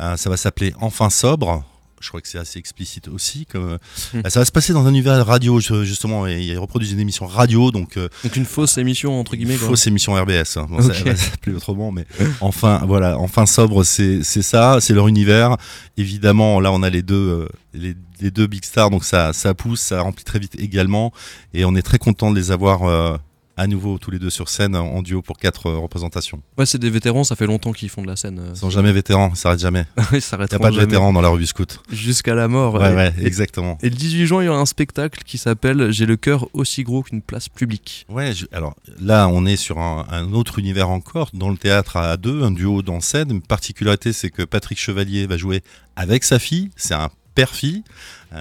Euh, 0.00 0.16
ça 0.16 0.30
va 0.30 0.36
s'appeler 0.36 0.72
Enfin 0.80 1.10
sobre. 1.10 1.64
Je 2.00 2.08
crois 2.08 2.20
que 2.20 2.28
c'est 2.28 2.38
assez 2.38 2.58
explicite 2.58 3.08
aussi. 3.08 3.46
Comme, 3.46 3.78
euh, 4.14 4.22
ça 4.28 4.40
va 4.40 4.44
se 4.44 4.52
passer 4.52 4.72
dans 4.72 4.86
un 4.86 4.90
univers 4.90 5.24
radio, 5.26 5.60
justement, 5.60 6.26
et 6.26 6.40
ils 6.42 6.58
reproduisent 6.58 6.92
une 6.92 7.00
émission 7.00 7.26
radio, 7.26 7.70
donc 7.70 7.96
euh, 7.96 8.08
Donc 8.24 8.36
une 8.36 8.44
fausse 8.44 8.78
émission 8.78 9.18
entre 9.18 9.36
guillemets. 9.36 9.54
Une 9.54 9.58
quoi. 9.60 9.68
fausse 9.68 9.86
émission 9.86 10.14
RBS. 10.14 10.56
hein. 10.56 10.66
Bon, 10.68 10.78
Ok. 10.78 10.94
Ça 10.94 11.04
va 11.04 11.16
s'appeler 11.16 11.56
autrement, 11.56 11.90
mais 11.92 12.06
enfin, 12.40 12.82
voilà, 12.86 13.18
enfin 13.18 13.46
sobre, 13.46 13.84
c'est 13.84 14.22
c'est 14.22 14.42
ça, 14.42 14.78
c'est 14.80 14.94
leur 14.94 15.08
univers. 15.08 15.56
Évidemment, 15.96 16.60
là, 16.60 16.70
on 16.72 16.82
a 16.82 16.90
les 16.90 17.02
deux, 17.02 17.14
euh, 17.14 17.48
les, 17.74 17.94
les 18.20 18.30
deux 18.30 18.46
big 18.46 18.64
stars, 18.64 18.90
donc 18.90 19.04
ça, 19.04 19.32
ça 19.32 19.54
pousse, 19.54 19.80
ça 19.80 20.00
remplit 20.02 20.24
très 20.24 20.38
vite 20.38 20.54
également, 20.58 21.12
et 21.54 21.64
on 21.64 21.74
est 21.74 21.82
très 21.82 21.98
content 21.98 22.30
de 22.30 22.36
les 22.36 22.50
avoir 22.50 22.84
euh, 22.84 23.16
à 23.58 23.66
nouveau 23.66 23.98
tous 23.98 24.10
les 24.10 24.18
deux 24.18 24.30
sur 24.30 24.48
scène 24.48 24.74
en 24.76 25.02
duo 25.02 25.20
pour 25.20 25.36
quatre 25.36 25.66
euh, 25.66 25.76
représentations. 25.78 26.40
Ouais, 26.56 26.64
c'est 26.64 26.78
des 26.78 26.88
vétérans, 26.90 27.24
ça 27.24 27.36
fait 27.36 27.46
longtemps 27.46 27.72
qu'ils 27.72 27.90
font 27.90 28.00
de 28.02 28.06
la 28.06 28.16
scène. 28.16 28.38
euh. 28.38 28.50
Ils 28.54 28.56
sont 28.58 28.70
jamais 28.70 28.92
vétérans, 28.92 29.34
ça 29.34 29.42
s'arrête 29.42 29.60
jamais. 29.60 29.84
Ils 30.12 30.18
Il 30.18 30.38
n'y 30.38 30.54
a 30.54 30.58
pas 30.58 30.70
de 30.70 30.76
vétérans 30.78 31.12
dans 31.12 31.20
la 31.20 31.28
revue 31.28 31.44
Scout. 31.46 31.80
Jusqu'à 31.92 32.34
la 32.34 32.48
mort. 32.48 32.74
Ouais, 32.74 32.92
Et- 32.92 32.96
ouais, 32.96 33.12
et- 33.20 33.26
exactement. 33.26 33.76
Et 33.82 33.90
le 33.90 33.96
18 33.96 34.26
juin, 34.26 34.42
il 34.42 34.46
y 34.46 34.48
aura 34.48 34.60
un 34.60 34.66
spectacle 34.66 35.22
qui 35.26 35.36
s'appelle 35.38 35.90
J'ai 35.90 36.06
le 36.06 36.16
cœur 36.16 36.48
aussi 36.54 36.84
gros 36.84 37.02
qu'une 37.02 37.20
place 37.20 37.48
publique. 37.48 38.06
Ouais, 38.08 38.32
je- 38.32 38.46
alors 38.52 38.74
là, 39.00 39.28
on 39.28 39.44
est 39.44 39.56
sur 39.56 39.78
un, 39.78 40.06
un 40.10 40.32
autre 40.32 40.58
univers 40.58 40.88
encore, 40.88 41.30
dans 41.34 41.50
le 41.50 41.56
théâtre 41.56 41.96
à 41.96 42.16
deux, 42.16 42.42
un 42.44 42.52
duo 42.52 42.82
dans 42.82 43.00
scène. 43.00 43.30
Une 43.30 43.42
particularité, 43.42 44.12
c'est 44.12 44.30
que 44.30 44.42
Patrick 44.44 44.78
Chevalier 44.78 45.26
va 45.26 45.36
jouer 45.36 45.62
avec 45.96 46.22
sa 46.24 46.38
fille. 46.38 46.70
C'est 46.76 46.94
un 46.94 47.08
père-fille, 47.38 47.84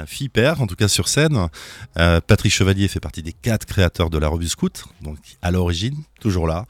fille-père, 0.07 0.59
en 0.59 0.65
tout 0.65 0.75
cas 0.75 0.87
sur 0.87 1.07
scène. 1.07 1.49
Euh, 1.99 2.19
Patrick 2.19 2.51
Chevalier 2.51 2.87
fait 2.87 2.99
partie 2.99 3.21
des 3.21 3.31
quatre 3.31 3.67
créateurs 3.67 4.09
de 4.09 4.17
la 4.17 4.27
revue 4.27 4.47
Scout, 4.47 4.85
donc 5.01 5.19
à 5.43 5.51
l'origine, 5.51 5.95
toujours 6.19 6.47
là. 6.47 6.65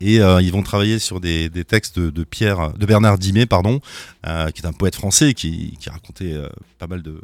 Et 0.00 0.20
euh, 0.22 0.40
ils 0.40 0.52
vont 0.52 0.62
travailler 0.62 0.98
sur 0.98 1.20
des, 1.20 1.50
textes 1.68 1.98
de, 1.98 2.24
Pierre, 2.24 2.72
de 2.72 2.86
Bernard 2.86 3.18
Dimet, 3.18 3.44
pardon, 3.44 3.82
euh, 4.26 4.48
qui 4.52 4.62
est 4.62 4.66
un 4.66 4.72
poète 4.72 4.94
français 4.94 5.34
qui, 5.34 5.76
racontait 5.86 6.34
pas 6.78 6.86
mal 6.86 7.02
de 7.02 7.20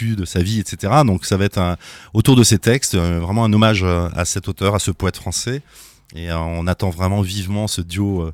de 0.00 0.24
sa 0.24 0.42
vie, 0.42 0.58
etc. 0.58 1.02
Donc 1.04 1.26
ça 1.26 1.36
va 1.36 1.44
être 1.44 1.58
un, 1.58 1.76
autour 2.14 2.36
de 2.36 2.42
ces 2.42 2.58
textes, 2.58 2.96
vraiment 2.96 3.44
un 3.44 3.52
hommage 3.52 3.84
à 3.84 4.24
cet 4.24 4.48
auteur, 4.48 4.74
à 4.74 4.78
ce 4.78 4.90
poète 4.90 5.18
français. 5.18 5.60
Et 6.14 6.32
on 6.32 6.66
attend 6.66 6.88
vraiment 6.88 7.20
vivement 7.20 7.68
ce 7.68 7.82
duo 7.82 8.32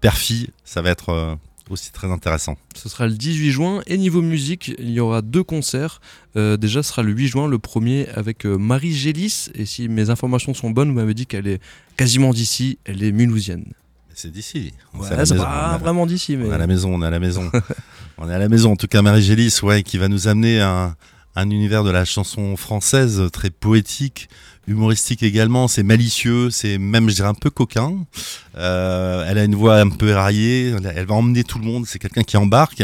père-fille. 0.00 0.50
Ça 0.64 0.80
va 0.80 0.90
être 0.90 1.36
aussi 1.70 1.92
très 1.92 2.10
intéressant. 2.10 2.56
Ce 2.74 2.88
sera 2.88 3.06
le 3.06 3.14
18 3.14 3.50
juin. 3.50 3.82
Et 3.86 3.98
niveau 3.98 4.22
musique, 4.22 4.72
il 4.78 4.90
y 4.90 5.00
aura 5.00 5.22
deux 5.22 5.42
concerts. 5.42 6.00
Euh, 6.36 6.56
déjà, 6.56 6.82
ce 6.82 6.90
sera 6.90 7.02
le 7.02 7.12
8 7.12 7.28
juin, 7.28 7.48
le 7.48 7.58
premier 7.58 8.08
avec 8.14 8.46
euh, 8.46 8.56
Marie 8.56 8.94
Gélis. 8.94 9.50
Et 9.54 9.66
si 9.66 9.88
mes 9.88 10.10
informations 10.10 10.54
sont 10.54 10.70
bonnes, 10.70 10.88
vous 10.88 10.94
m'avez 10.94 11.14
dit 11.14 11.26
qu'elle 11.26 11.46
est 11.46 11.60
quasiment 11.96 12.32
d'ici. 12.32 12.78
Elle 12.84 13.02
est 13.02 13.12
mulhousienne. 13.12 13.64
C'est 14.14 14.32
d'ici. 14.32 14.72
Ouais, 14.94 15.06
C'est 15.24 15.38
On 15.38 15.78
vraiment 15.78 16.04
d'ici, 16.04 16.36
mais. 16.36 16.46
On 16.46 16.50
est 16.50 16.54
à 16.54 16.58
la 16.58 16.66
maison, 16.66 16.94
on 16.94 17.02
est 17.02 17.06
à 17.06 17.10
la 17.10 17.20
maison. 17.20 17.50
on 18.18 18.28
est 18.28 18.34
à 18.34 18.38
la 18.38 18.48
maison. 18.48 18.72
En 18.72 18.76
tout 18.76 18.88
cas, 18.88 19.00
Marie 19.00 19.22
Gélis, 19.22 19.60
ouais, 19.62 19.82
qui 19.84 19.96
va 19.96 20.08
nous 20.08 20.26
amener 20.26 20.60
un, 20.60 20.96
un 21.36 21.50
univers 21.50 21.84
de 21.84 21.90
la 21.90 22.04
chanson 22.04 22.56
française 22.56 23.22
très 23.32 23.50
poétique, 23.50 24.28
humoristique 24.68 25.22
également. 25.22 25.66
C'est 25.66 25.82
malicieux, 25.82 26.50
c'est 26.50 26.78
même, 26.78 27.08
je 27.08 27.16
dirais, 27.16 27.28
un 27.28 27.34
peu 27.34 27.50
coquin. 27.50 28.04
Euh, 28.56 29.24
elle 29.28 29.38
a 29.38 29.44
une 29.44 29.54
voix 29.54 29.80
un 29.80 29.88
peu 29.88 30.08
éraillée. 30.08 30.68
Elle 30.68 30.92
elle 30.94 31.06
va 31.06 31.14
emmener 31.14 31.44
tout 31.44 31.58
le 31.58 31.64
monde. 31.64 31.86
C'est 31.86 31.98
quelqu'un 31.98 32.22
qui 32.22 32.36
embarque. 32.36 32.82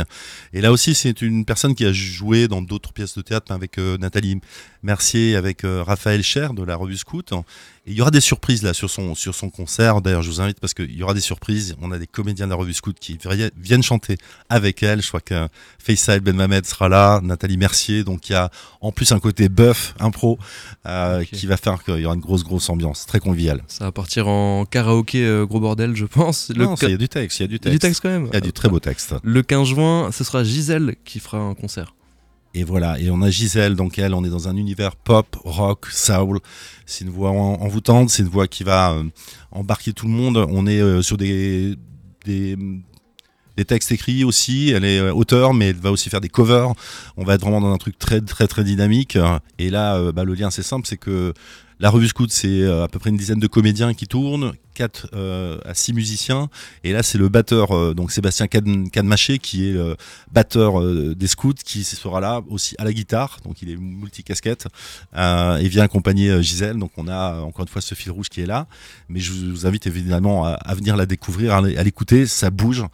Et 0.52 0.60
là 0.60 0.72
aussi, 0.72 0.94
c'est 0.94 1.22
une 1.22 1.44
personne 1.44 1.74
qui 1.74 1.84
a 1.84 1.92
joué 1.92 2.48
dans 2.48 2.62
d'autres 2.62 2.92
pièces 2.92 3.16
de 3.16 3.22
théâtre 3.22 3.52
avec 3.52 3.78
euh, 3.78 3.98
Nathalie 3.98 4.40
Mercier, 4.84 5.34
avec 5.36 5.64
euh, 5.64 5.82
Raphaël 5.82 6.22
Cher 6.22 6.54
de 6.54 6.62
la 6.62 6.76
revue 6.76 6.96
Scout. 6.96 7.32
Et 7.86 7.90
il 7.92 7.96
y 7.98 8.00
aura 8.00 8.10
des 8.10 8.20
surprises 8.20 8.62
là 8.62 8.72
sur 8.72 8.88
son, 8.88 9.14
sur 9.14 9.34
son 9.34 9.50
concert. 9.50 10.00
D'ailleurs, 10.00 10.22
je 10.22 10.30
vous 10.30 10.40
invite 10.40 10.58
parce 10.60 10.72
qu'il 10.72 10.94
y 10.94 11.02
aura 11.02 11.12
des 11.12 11.20
surprises. 11.20 11.76
On 11.82 11.90
a 11.92 11.98
des 11.98 12.06
comédiens 12.06 12.46
de 12.46 12.50
la 12.50 12.56
revue 12.56 12.72
Scout 12.72 12.96
qui 12.98 13.18
viennent 13.58 13.82
chanter 13.82 14.16
avec 14.48 14.82
elle. 14.82 15.02
Je 15.02 15.08
crois 15.08 15.20
que 15.20 15.48
Faisal 15.78 16.20
Ben 16.20 16.34
Mamed 16.34 16.64
sera 16.64 16.88
là, 16.88 17.20
Nathalie 17.22 17.58
Mercier. 17.58 18.04
Donc 18.04 18.28
il 18.28 18.32
y 18.32 18.36
a 18.36 18.50
en 18.80 18.90
plus 18.92 19.12
un 19.12 19.18
côté 19.20 19.48
bœuf, 19.50 19.94
impro, 20.00 20.38
euh, 20.86 21.24
qui 21.24 21.46
va 21.46 21.56
faire 21.56 21.82
qu'il 21.82 21.98
y 21.98 22.06
aura 22.06 22.14
une 22.14 22.20
grosse, 22.20 22.44
grosse 22.44 22.70
ambiance, 22.70 23.04
très 23.06 23.20
conviviale. 23.20 23.62
Ça 23.68 23.84
va 23.84 23.92
partir 23.92 24.28
en 24.28 24.64
karaoké 24.64 25.24
euh, 25.26 25.44
gros 25.44 25.60
bordel, 25.60 25.94
je 25.94 26.06
pense. 26.06 26.50
Le 26.54 26.64
Non, 26.64 26.74
il 26.80 26.90
y 26.90 26.94
a 26.94 26.96
du 26.96 27.08
texte, 27.08 27.40
il 27.40 27.42
y 27.42 27.44
a 27.44 27.48
du 27.48 27.56
Il 27.56 27.64
y 27.64 27.68
a 27.68 27.70
texte. 27.70 27.72
du 27.72 27.78
texte 27.80 28.00
quand 28.00 28.08
même. 28.08 28.26
Il 28.28 28.34
y 28.34 28.36
a 28.36 28.40
du 28.40 28.52
très 28.52 28.68
beau 28.70 28.80
texte. 28.80 29.14
Le 29.22 29.42
15 29.42 29.68
juin, 29.68 30.10
ce 30.12 30.24
sera 30.24 30.42
Gisèle 30.42 30.96
qui 31.04 31.20
fera 31.20 31.38
un 31.38 31.54
concert. 31.54 31.94
Et 32.56 32.62
voilà, 32.62 33.00
et 33.00 33.10
on 33.10 33.20
a 33.20 33.30
Gisèle, 33.30 33.74
donc 33.74 33.98
elle, 33.98 34.14
on 34.14 34.24
est 34.24 34.30
dans 34.30 34.46
un 34.46 34.56
univers 34.56 34.94
pop, 34.94 35.26
rock, 35.42 35.86
soul. 35.90 36.38
C'est 36.86 37.04
une 37.04 37.10
voix 37.10 37.30
en- 37.30 37.60
envoûtante, 37.60 38.10
c'est 38.10 38.22
une 38.22 38.28
voix 38.28 38.46
qui 38.46 38.62
va 38.62 38.92
euh, 38.92 39.02
embarquer 39.50 39.92
tout 39.92 40.06
le 40.06 40.12
monde. 40.12 40.36
On 40.36 40.64
est 40.68 40.80
euh, 40.80 41.02
sur 41.02 41.16
des, 41.16 41.74
des, 42.24 42.56
textes 43.66 43.90
écrits 43.90 44.22
aussi. 44.22 44.70
Elle 44.70 44.84
est 44.84 45.00
euh, 45.00 45.12
auteur, 45.12 45.52
mais 45.52 45.70
elle 45.70 45.76
va 45.76 45.90
aussi 45.90 46.10
faire 46.10 46.20
des 46.20 46.28
covers. 46.28 46.72
On 47.16 47.24
va 47.24 47.34
être 47.34 47.40
vraiment 47.40 47.60
dans 47.60 47.72
un 47.72 47.78
truc 47.78 47.98
très, 47.98 48.20
très, 48.20 48.46
très 48.46 48.62
dynamique. 48.62 49.18
Et 49.58 49.68
là, 49.68 50.12
bah, 50.12 50.22
le 50.22 50.34
lien, 50.34 50.52
c'est 50.52 50.62
simple, 50.62 50.86
c'est 50.86 50.96
que 50.96 51.34
la 51.80 51.90
revue 51.90 52.08
Scout, 52.08 52.30
c'est 52.30 52.62
euh, 52.62 52.84
à 52.84 52.88
peu 52.88 52.98
près 52.98 53.10
une 53.10 53.16
dizaine 53.16 53.40
de 53.40 53.46
comédiens 53.46 53.94
qui 53.94 54.06
tournent, 54.06 54.52
4 54.74 55.10
à 55.64 55.74
6 55.74 55.92
musiciens. 55.92 56.48
Et 56.82 56.92
là, 56.92 57.02
c'est 57.02 57.18
le 57.18 57.28
batteur, 57.28 57.76
euh, 57.76 57.94
donc 57.94 58.10
Sébastien 58.10 58.46
Canmaché, 58.46 59.38
qui 59.38 59.68
est 59.68 59.76
batteur 60.32 60.80
euh, 60.80 61.14
des 61.14 61.26
scouts, 61.26 61.54
qui 61.64 61.84
sera 61.84 62.20
là 62.20 62.42
aussi 62.48 62.74
à 62.78 62.84
la 62.84 62.92
guitare. 62.92 63.38
Donc, 63.44 63.62
il 63.62 63.70
est 63.70 63.76
multicasquette. 63.76 64.66
Euh, 65.16 65.56
et 65.58 65.68
vient 65.68 65.84
accompagner 65.84 66.30
euh, 66.30 66.42
Gisèle. 66.42 66.78
Donc, 66.78 66.92
on 66.96 67.08
a 67.08 67.34
euh, 67.34 67.40
encore 67.40 67.62
une 67.62 67.68
fois 67.68 67.80
ce 67.80 67.94
fil 67.94 68.10
rouge 68.10 68.28
qui 68.28 68.40
est 68.40 68.46
là. 68.46 68.66
Mais 69.08 69.20
je 69.20 69.32
vous 69.32 69.66
invite 69.66 69.86
évidemment 69.86 70.44
à, 70.46 70.74
venir 70.74 70.96
la 70.96 71.06
découvrir, 71.06 71.54
à, 71.54 71.60
l'écouter. 71.60 72.26
Ça 72.26 72.50
bouge, 72.50 72.84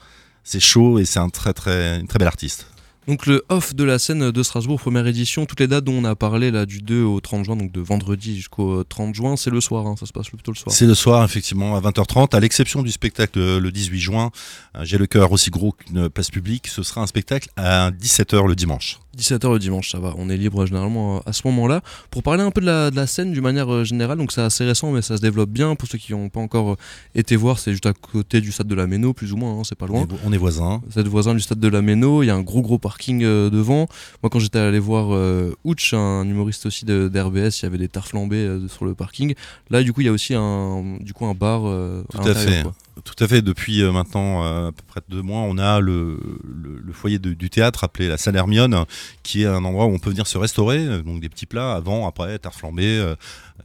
c'est 0.44 0.60
chaud 0.60 0.98
et 0.98 1.04
c'est 1.04 1.18
un 1.18 1.28
très, 1.28 1.52
très, 1.52 2.02
très 2.04 2.18
belle 2.18 2.28
artiste. 2.28 2.66
Donc 3.08 3.26
le 3.26 3.42
off 3.48 3.74
de 3.74 3.82
la 3.82 3.98
scène 3.98 4.30
de 4.30 4.42
Strasbourg, 4.42 4.78
première 4.78 5.06
édition, 5.06 5.46
toutes 5.46 5.60
les 5.60 5.66
dates 5.66 5.84
dont 5.84 5.94
on 5.94 6.04
a 6.04 6.14
parlé 6.14 6.50
là 6.50 6.66
du 6.66 6.82
2 6.82 7.02
au 7.02 7.20
30 7.20 7.44
juin, 7.44 7.56
donc 7.56 7.72
de 7.72 7.80
vendredi 7.80 8.36
jusqu'au 8.36 8.84
30 8.84 9.14
juin, 9.14 9.36
c'est 9.36 9.50
le 9.50 9.60
soir, 9.60 9.86
hein, 9.86 9.94
ça 9.98 10.06
se 10.06 10.12
passe 10.12 10.28
plutôt 10.28 10.52
le 10.52 10.56
soir. 10.56 10.74
C'est 10.74 10.86
le 10.86 10.94
soir, 10.94 11.24
effectivement, 11.24 11.76
à 11.76 11.80
20h30, 11.80 12.36
à 12.36 12.40
l'exception 12.40 12.82
du 12.82 12.92
spectacle 12.92 13.38
euh, 13.38 13.58
le 13.58 13.72
18 13.72 13.98
juin. 13.98 14.30
Euh, 14.76 14.84
J'ai 14.84 14.98
le 14.98 15.06
cœur 15.06 15.32
aussi 15.32 15.50
gros 15.50 15.72
qu'une 15.72 16.08
place 16.08 16.30
publique. 16.30 16.68
Ce 16.68 16.82
sera 16.82 17.00
un 17.00 17.06
spectacle 17.06 17.48
à 17.56 17.90
17h 17.90 18.46
le 18.46 18.54
dimanche. 18.54 18.98
17h 19.18 19.52
le 19.52 19.58
dimanche, 19.58 19.90
ça 19.90 19.98
va, 19.98 20.14
on 20.16 20.30
est 20.30 20.36
libre 20.36 20.64
généralement 20.66 21.16
euh, 21.16 21.20
à 21.26 21.32
ce 21.32 21.42
moment-là. 21.46 21.82
Pour 22.10 22.22
parler 22.22 22.42
un 22.42 22.50
peu 22.50 22.60
de 22.60 22.66
la, 22.66 22.90
de 22.90 22.96
la 22.96 23.06
scène 23.06 23.32
d'une 23.32 23.42
manière 23.42 23.72
euh, 23.72 23.84
générale, 23.84 24.16
donc 24.18 24.30
c'est 24.30 24.40
assez 24.40 24.64
récent 24.64 24.92
mais 24.92 25.02
ça 25.02 25.16
se 25.16 25.22
développe 25.22 25.50
bien. 25.50 25.74
Pour 25.74 25.88
ceux 25.88 25.98
qui 25.98 26.12
n'ont 26.12 26.28
pas 26.28 26.40
encore 26.40 26.72
euh, 26.72 26.76
été 27.14 27.34
voir, 27.34 27.58
c'est 27.58 27.72
juste 27.72 27.86
à 27.86 27.92
côté 27.92 28.40
du 28.40 28.52
stade 28.52 28.68
de 28.68 28.74
la 28.74 28.86
Méno, 28.86 29.12
plus 29.12 29.32
ou 29.32 29.36
moins, 29.36 29.58
hein, 29.58 29.62
c'est 29.64 29.76
pas 29.76 29.86
loin. 29.86 30.06
On 30.24 30.32
est, 30.32 30.36
voisins. 30.36 30.80
Vous 30.88 30.98
êtes 30.98 31.08
voisin 31.08 31.34
du 31.34 31.40
stade 31.40 31.58
de 31.58 31.68
la 31.68 31.82
Méno, 31.82 32.22
il 32.22 32.26
y 32.26 32.30
a 32.30 32.34
un 32.36 32.40
gros 32.40 32.62
gros 32.62 32.78
parking 33.00 33.22
euh, 33.24 33.48
devant. 33.48 33.88
Moi 34.22 34.28
quand 34.30 34.38
j'étais 34.38 34.58
allé 34.58 34.78
voir 34.78 35.14
euh, 35.14 35.54
Ouch, 35.64 35.94
un 35.94 36.24
humoriste 36.24 36.66
aussi 36.66 36.84
de- 36.84 37.08
d'RBS, 37.08 37.60
il 37.60 37.62
y 37.62 37.66
avait 37.66 37.78
des 37.78 37.88
tartes 37.88 38.08
flambées 38.08 38.44
euh, 38.44 38.68
sur 38.68 38.84
le 38.84 38.94
parking. 38.94 39.34
Là 39.70 39.82
du 39.82 39.94
coup 39.94 40.02
il 40.02 40.04
y 40.04 40.08
a 40.08 40.12
aussi 40.12 40.34
un, 40.34 40.98
du 41.00 41.14
coup, 41.14 41.24
un 41.24 41.34
bar 41.34 41.62
Tout 41.62 42.28
à 42.28 42.34
fait. 42.34 42.62
quoi. 42.62 42.74
Tout 43.02 43.24
à 43.24 43.26
fait. 43.28 43.40
Depuis 43.40 43.82
maintenant 43.84 44.42
à 44.42 44.72
peu 44.72 44.82
près 44.86 45.00
deux 45.08 45.22
mois, 45.22 45.40
on 45.40 45.56
a 45.56 45.80
le, 45.80 46.18
le, 46.44 46.92
foyer 46.92 47.18
du 47.18 47.48
théâtre 47.48 47.84
appelé 47.84 48.08
la 48.08 48.18
Salle 48.18 48.36
Hermione, 48.36 48.84
qui 49.22 49.42
est 49.44 49.46
un 49.46 49.64
endroit 49.64 49.86
où 49.86 49.90
on 49.94 49.98
peut 49.98 50.10
venir 50.10 50.26
se 50.26 50.36
restaurer, 50.36 51.02
donc 51.02 51.20
des 51.20 51.30
petits 51.30 51.46
plats 51.46 51.72
avant, 51.72 52.06
après, 52.06 52.38
flambé, 52.52 53.14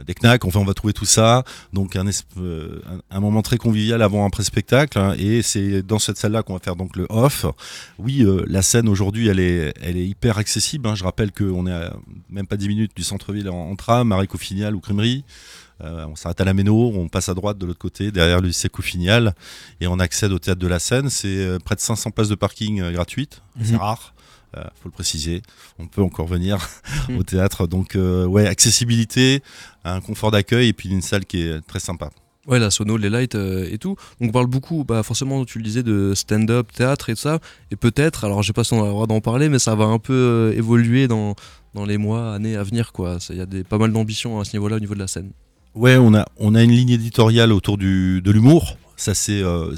des 0.06 0.14
knacks. 0.14 0.46
Enfin, 0.46 0.60
on 0.60 0.66
va 0.66 0.74
trouver 0.74 0.94
tout 0.94 1.06
ça. 1.06 1.44
Donc 1.74 1.96
un, 1.96 2.06
un, 3.12 3.20
moment 3.20 3.42
très 3.42 3.58
convivial 3.58 4.02
avant 4.02 4.25
après 4.25 4.44
spectacle. 4.44 4.98
Hein, 4.98 5.16
et 5.18 5.42
c'est 5.42 5.84
dans 5.84 6.00
cette 6.00 6.18
salle-là 6.18 6.44
qu'on 6.44 6.54
va 6.54 6.60
faire 6.60 6.75
donc 6.75 6.96
le 6.96 7.06
off. 7.10 7.46
Oui, 8.00 8.25
la 8.48 8.62
scène 8.62 8.90
aujourd'hui, 8.90 9.28
elle 9.28 9.40
est, 9.40 9.74
elle 9.82 9.98
est 9.98 10.06
hyper 10.08 10.38
accessible. 10.38 10.88
Hein. 10.88 10.96
Je 10.96 11.04
rappelle 11.04 11.32
qu'on 11.32 11.68
est 11.68 11.74
à 11.74 11.96
même 12.30 12.48
pas 12.48 12.58
10 12.58 12.68
minutes 12.68 12.92
du 12.96 13.04
centre-ville 13.04 13.50
en, 13.50 13.70
en 13.72 13.75
tram, 13.75 14.12
à 14.12 14.22
ou 14.22 14.80
Crimerie. 14.80 15.24
Euh, 15.84 16.06
on 16.08 16.16
s'arrête 16.16 16.40
à 16.40 16.46
la 16.46 16.54
Méno, 16.54 16.92
on 16.96 17.10
passe 17.10 17.28
à 17.28 17.34
droite 17.34 17.58
de 17.58 17.66
l'autre 17.66 17.80
côté, 17.80 18.12
derrière 18.12 18.40
le 18.40 18.48
lycée 18.48 18.70
Coufinial, 18.70 19.36
et 19.82 19.88
on 19.88 20.00
accède 20.00 20.32
au 20.32 20.40
théâtre 20.40 20.62
de 20.62 20.68
la 20.68 20.80
Seine. 20.80 21.10
C'est 21.10 21.28
euh, 21.28 21.60
près 21.60 21.75
de 21.75 21.82
500 21.82 22.12
places 22.12 22.30
de 22.30 22.36
parking 22.36 22.82
euh, 22.82 22.92
gratuites, 22.92 23.42
c'est 23.62 23.74
mhm. 23.74 23.80
rare. 23.80 24.14
Il 24.55 24.81
faut 24.81 24.89
le 24.89 24.91
préciser, 24.91 25.41
on 25.79 25.88
peut 25.88 26.01
encore 26.01 26.27
venir 26.27 26.69
au 27.17 27.24
théâtre. 27.24 27.67
Donc, 27.67 27.97
ouais, 27.97 28.47
accessibilité, 28.47 29.41
un 29.83 30.01
confort 30.01 30.31
d'accueil 30.31 30.69
et 30.69 30.74
puis 30.74 30.89
une 30.89 31.01
salle 31.01 31.25
qui 31.25 31.41
est 31.41 31.62
très 31.67 31.79
sympa. 31.79 32.09
Ouais, 32.47 32.59
la 32.59 32.69
sono, 32.69 32.95
les 32.95 33.09
lights 33.09 33.35
et 33.35 33.77
tout. 33.79 33.95
Donc 34.21 34.29
on 34.29 34.31
parle 34.31 34.45
beaucoup, 34.45 34.83
bah 34.83 35.01
forcément, 35.01 35.45
tu 35.45 35.57
le 35.57 35.63
disais, 35.63 35.81
de 35.81 36.13
stand-up, 36.13 36.71
théâtre 36.71 37.09
et 37.09 37.15
tout 37.15 37.21
ça. 37.21 37.39
Et 37.71 37.75
peut-être, 37.75 38.24
alors 38.24 38.43
je 38.43 38.47
sais 38.47 38.53
pas 38.53 38.63
si 38.63 38.74
on 38.74 38.83
a 38.83 38.85
le 38.85 38.91
droit 38.91 39.07
d'en 39.07 39.19
parler, 39.19 39.50
mais 39.50 39.57
ça 39.57 39.74
va 39.74 39.85
un 39.85 39.97
peu 39.97 40.53
évoluer 40.55 41.07
dans, 41.07 41.35
dans 41.75 41.85
les 41.85 41.97
mois, 41.97 42.33
années 42.33 42.55
à 42.55 42.63
venir. 42.63 42.91
Il 43.29 43.35
y 43.35 43.41
a 43.41 43.45
des, 43.45 43.63
pas 43.63 43.77
mal 43.77 43.91
d'ambitions 43.91 44.39
à 44.39 44.45
ce 44.45 44.55
niveau-là, 44.55 44.77
au 44.77 44.79
niveau 44.79 44.95
de 44.95 45.00
la 45.00 45.07
scène. 45.07 45.31
Ouais, 45.75 45.97
on 45.97 46.13
a, 46.15 46.25
on 46.38 46.55
a 46.55 46.63
une 46.63 46.71
ligne 46.71 46.91
éditoriale 46.91 47.51
autour 47.51 47.77
du, 47.77 48.21
de 48.21 48.31
l'humour. 48.31 48.77
Ça, 48.95 49.13
c'est, 49.13 49.41
euh, 49.41 49.75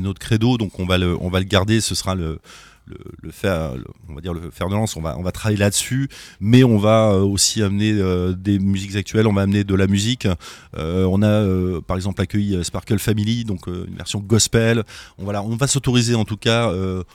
notre 0.00 0.18
credo, 0.18 0.58
donc 0.58 0.78
on 0.80 0.86
va 0.86 0.98
le, 0.98 1.16
on 1.20 1.30
va 1.30 1.38
le 1.38 1.44
garder. 1.44 1.80
Ce 1.80 1.94
sera 1.94 2.16
le, 2.16 2.40
le, 2.86 2.96
le 3.22 3.30
faire, 3.30 3.74
on 4.08 4.14
va 4.14 4.20
dire 4.20 4.32
le 4.32 4.50
fer 4.50 4.68
de 4.68 4.74
lance. 4.74 4.96
On 4.96 5.02
va, 5.02 5.18
on 5.18 5.22
va 5.22 5.32
travailler 5.32 5.58
là-dessus, 5.58 6.08
mais 6.40 6.64
on 6.64 6.78
va 6.78 7.12
euh, 7.12 7.20
aussi 7.20 7.62
amener 7.62 7.92
euh, 7.92 8.32
des 8.32 8.58
musiques 8.58 8.96
actuelles. 8.96 9.26
On 9.26 9.32
va 9.32 9.42
amener 9.42 9.64
de 9.64 9.74
la 9.74 9.86
musique. 9.86 10.28
on 10.74 11.22
a, 11.22 11.80
par 11.82 11.96
exemple, 11.96 12.20
accueilli 12.20 12.64
Sparkle 12.64 12.98
Family, 12.98 13.44
donc 13.44 13.66
une 13.66 13.96
version 13.96 14.20
gospel. 14.20 14.84
On, 15.18 15.24
voilà, 15.24 15.42
on 15.42 15.56
va 15.56 15.66
s'autoriser 15.66 16.14
en 16.14 16.24
tout 16.24 16.36
cas 16.36 16.72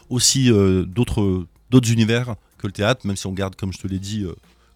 aussi 0.09 0.49
d'autres, 0.87 1.45
d'autres 1.69 1.91
univers 1.91 2.35
que 2.57 2.67
le 2.67 2.73
théâtre, 2.73 3.07
même 3.07 3.15
si 3.15 3.27
on 3.27 3.33
garde, 3.33 3.55
comme 3.55 3.73
je 3.73 3.79
te 3.79 3.87
l'ai 3.87 3.99
dit 3.99 4.25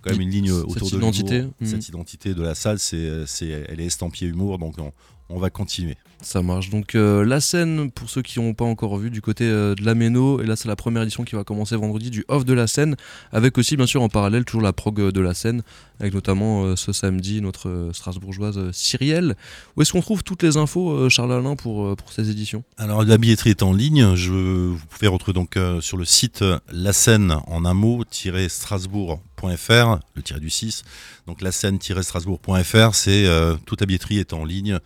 quand 0.01 0.11
même 0.11 0.21
une 0.21 0.29
ligne 0.29 0.51
autour 0.51 0.89
de 0.89 0.95
l'identité. 0.95 1.41
Mmh. 1.41 1.65
Cette 1.65 1.87
identité 1.89 2.33
de 2.33 2.41
la 2.41 2.55
salle, 2.55 2.79
c'est, 2.79 3.25
c'est, 3.25 3.65
elle 3.67 3.79
est 3.79 3.85
estampillée 3.85 4.29
humour, 4.29 4.59
donc 4.59 4.75
on, 4.77 4.91
on 5.29 5.39
va 5.39 5.49
continuer. 5.49 5.97
Ça 6.21 6.41
marche. 6.41 6.69
Donc 6.69 6.95
euh, 6.95 7.25
la 7.25 7.39
scène, 7.39 7.91
pour 7.91 8.09
ceux 8.09 8.21
qui 8.21 8.39
n'ont 8.39 8.53
pas 8.53 8.65
encore 8.65 8.97
vu, 8.97 9.11
du 9.11 9.21
côté 9.21 9.45
euh, 9.45 9.75
de 9.75 9.85
la 9.85 9.95
Méno, 9.95 10.41
et 10.41 10.45
là 10.45 10.55
c'est 10.55 10.67
la 10.67 10.75
première 10.75 11.03
édition 11.03 11.23
qui 11.23 11.35
va 11.35 11.43
commencer 11.43 11.75
vendredi 11.75 12.09
du 12.09 12.25
off 12.27 12.45
de 12.45 12.53
la 12.53 12.67
scène, 12.67 12.95
avec 13.31 13.57
aussi 13.57 13.77
bien 13.77 13.85
sûr 13.85 14.01
en 14.01 14.09
parallèle 14.09 14.43
toujours 14.45 14.61
la 14.61 14.73
prog 14.73 15.11
de 15.11 15.21
la 15.21 15.33
scène, 15.33 15.61
avec 15.99 16.13
notamment 16.13 16.63
euh, 16.63 16.75
ce 16.75 16.93
samedi 16.93 17.41
notre 17.41 17.89
Strasbourgeoise 17.93 18.71
Cyrielle. 18.71 19.35
Où 19.75 19.81
est-ce 19.81 19.91
qu'on 19.91 20.01
trouve 20.01 20.23
toutes 20.23 20.43
les 20.43 20.57
infos, 20.57 21.09
Charles 21.09 21.33
Alain, 21.33 21.55
pour, 21.55 21.95
pour 21.95 22.11
ces 22.11 22.29
éditions? 22.29 22.63
Alors 22.77 23.03
la 23.03 23.17
billetterie 23.17 23.51
est 23.51 23.63
en 23.63 23.73
ligne. 23.73 24.05
Vous 24.05 24.77
pouvez 24.89 25.07
retrouver 25.07 25.33
donc 25.33 25.57
sur 25.81 25.97
le 25.97 26.05
site 26.05 26.43
la 26.71 26.93
scène 26.93 27.35
en 27.47 27.65
un 27.65 27.73
mot-strasbourg.fr, 27.73 29.99
le 30.15 30.21
tiré 30.23 30.39
du 30.39 30.49
6. 30.49 30.83
Donc 31.27 31.41
la 31.41 31.51
scène-strasbourg.fr, 31.51 32.95
c'est 32.95 33.27
toute 33.65 33.81
la 33.81 33.85
billetterie 33.85 34.19
est 34.19 34.31
en 34.33 34.45
ligne 34.45 34.79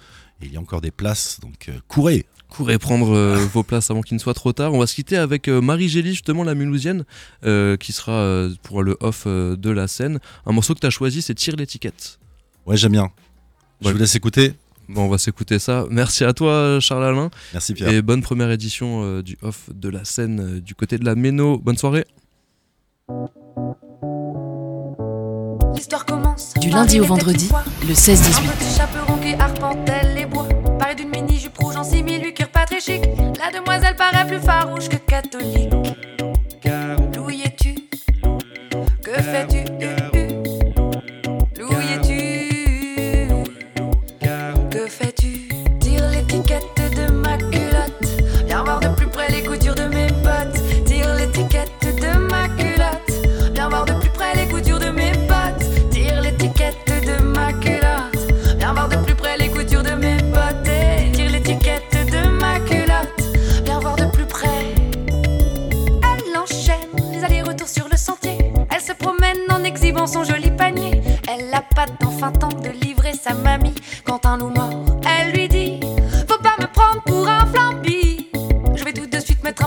il 0.47 0.53
y 0.53 0.57
a 0.57 0.59
encore 0.59 0.81
des 0.81 0.91
places, 0.91 1.39
donc 1.41 1.69
euh, 1.69 1.79
courez 1.87 2.25
Courez 2.49 2.79
prendre 2.79 3.15
euh, 3.15 3.45
vos 3.53 3.61
places 3.61 3.91
avant 3.91 4.01
qu'il 4.01 4.15
ne 4.15 4.19
soit 4.19 4.33
trop 4.33 4.53
tard. 4.53 4.73
On 4.73 4.79
va 4.79 4.87
se 4.87 4.95
quitter 4.95 5.17
avec 5.17 5.47
euh, 5.47 5.61
Marie 5.61 5.87
Gély, 5.87 6.13
justement, 6.13 6.43
la 6.43 6.55
Mulhousienne, 6.55 7.05
qui 7.43 7.93
sera 7.93 8.47
pour 8.63 8.81
le 8.81 8.97
off 9.01 9.27
de 9.27 9.69
la 9.69 9.87
scène. 9.87 10.17
Un 10.47 10.51
morceau 10.51 10.73
que 10.73 10.79
tu 10.79 10.87
as 10.87 10.89
choisi, 10.89 11.21
c'est 11.21 11.35
Tire 11.35 11.55
l'étiquette. 11.55 12.17
Ouais, 12.65 12.75
j'aime 12.75 12.93
bien. 12.93 13.11
Je 13.81 13.91
vous 13.91 13.97
laisse 13.99 14.15
écouter. 14.15 14.53
Bon, 14.87 15.03
on 15.03 15.09
va 15.09 15.19
s'écouter 15.19 15.59
ça. 15.59 15.85
Merci 15.91 16.23
à 16.23 16.33
toi, 16.33 16.79
Charles 16.79 17.05
Alain. 17.05 17.29
Merci, 17.53 17.75
Pierre. 17.75 17.89
Et 17.89 18.01
bonne 18.01 18.23
première 18.23 18.49
édition 18.49 19.21
du 19.21 19.37
off 19.43 19.69
de 19.71 19.89
la 19.89 20.03
scène 20.03 20.59
du 20.59 20.73
côté 20.73 20.97
de 20.97 21.05
la 21.05 21.13
Méno. 21.13 21.59
Bonne 21.59 21.77
soirée. 21.77 22.05
L'histoire 25.75 26.05
commence. 26.05 26.53
Du 26.59 26.69
lundi 26.69 26.99
au 26.99 27.05
vendredi, 27.05 27.49
le 27.87 27.93
16-18. 27.93 29.98
D'une 30.99 31.09
mini-jupe 31.11 31.57
rouge 31.57 31.77
en 31.77 31.83
simili, 31.83 32.33
cuir 32.33 32.49
pas 32.49 32.65
très 32.65 32.81
chic. 32.81 33.01
La 33.39 33.57
demoiselle 33.57 33.95
paraît 33.95 34.27
plus 34.27 34.39
farouche 34.39 34.89
que 34.89 34.97
catholique. 34.97 35.69
D'où 37.13 37.29
y 37.29 37.43
es-tu? 37.43 37.75
Que 39.01 39.21
fais-tu? 39.21 39.58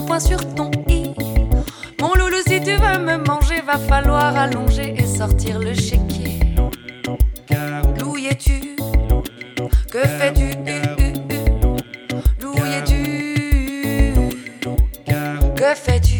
Point 0.07 0.21
sur 0.21 0.39
ton 0.55 0.71
i. 0.89 1.15
Mon 2.01 2.15
loulou, 2.15 2.39
si 2.47 2.61
tu 2.61 2.73
veux 2.77 2.99
me 2.99 3.17
manger, 3.27 3.61
va 3.67 3.79
falloir 3.79 4.37
allonger 4.37 4.95
et 4.97 5.07
sortir 5.07 5.59
le 5.59 5.75
chéquier. 5.75 6.41
Loup 7.99 8.17
tu 8.39 8.77
Que 9.91 10.07
fais-tu? 10.19 10.51
Loup 12.41 12.55
tu 12.87 14.15
Que 15.55 15.75
fais-tu? 15.75 16.12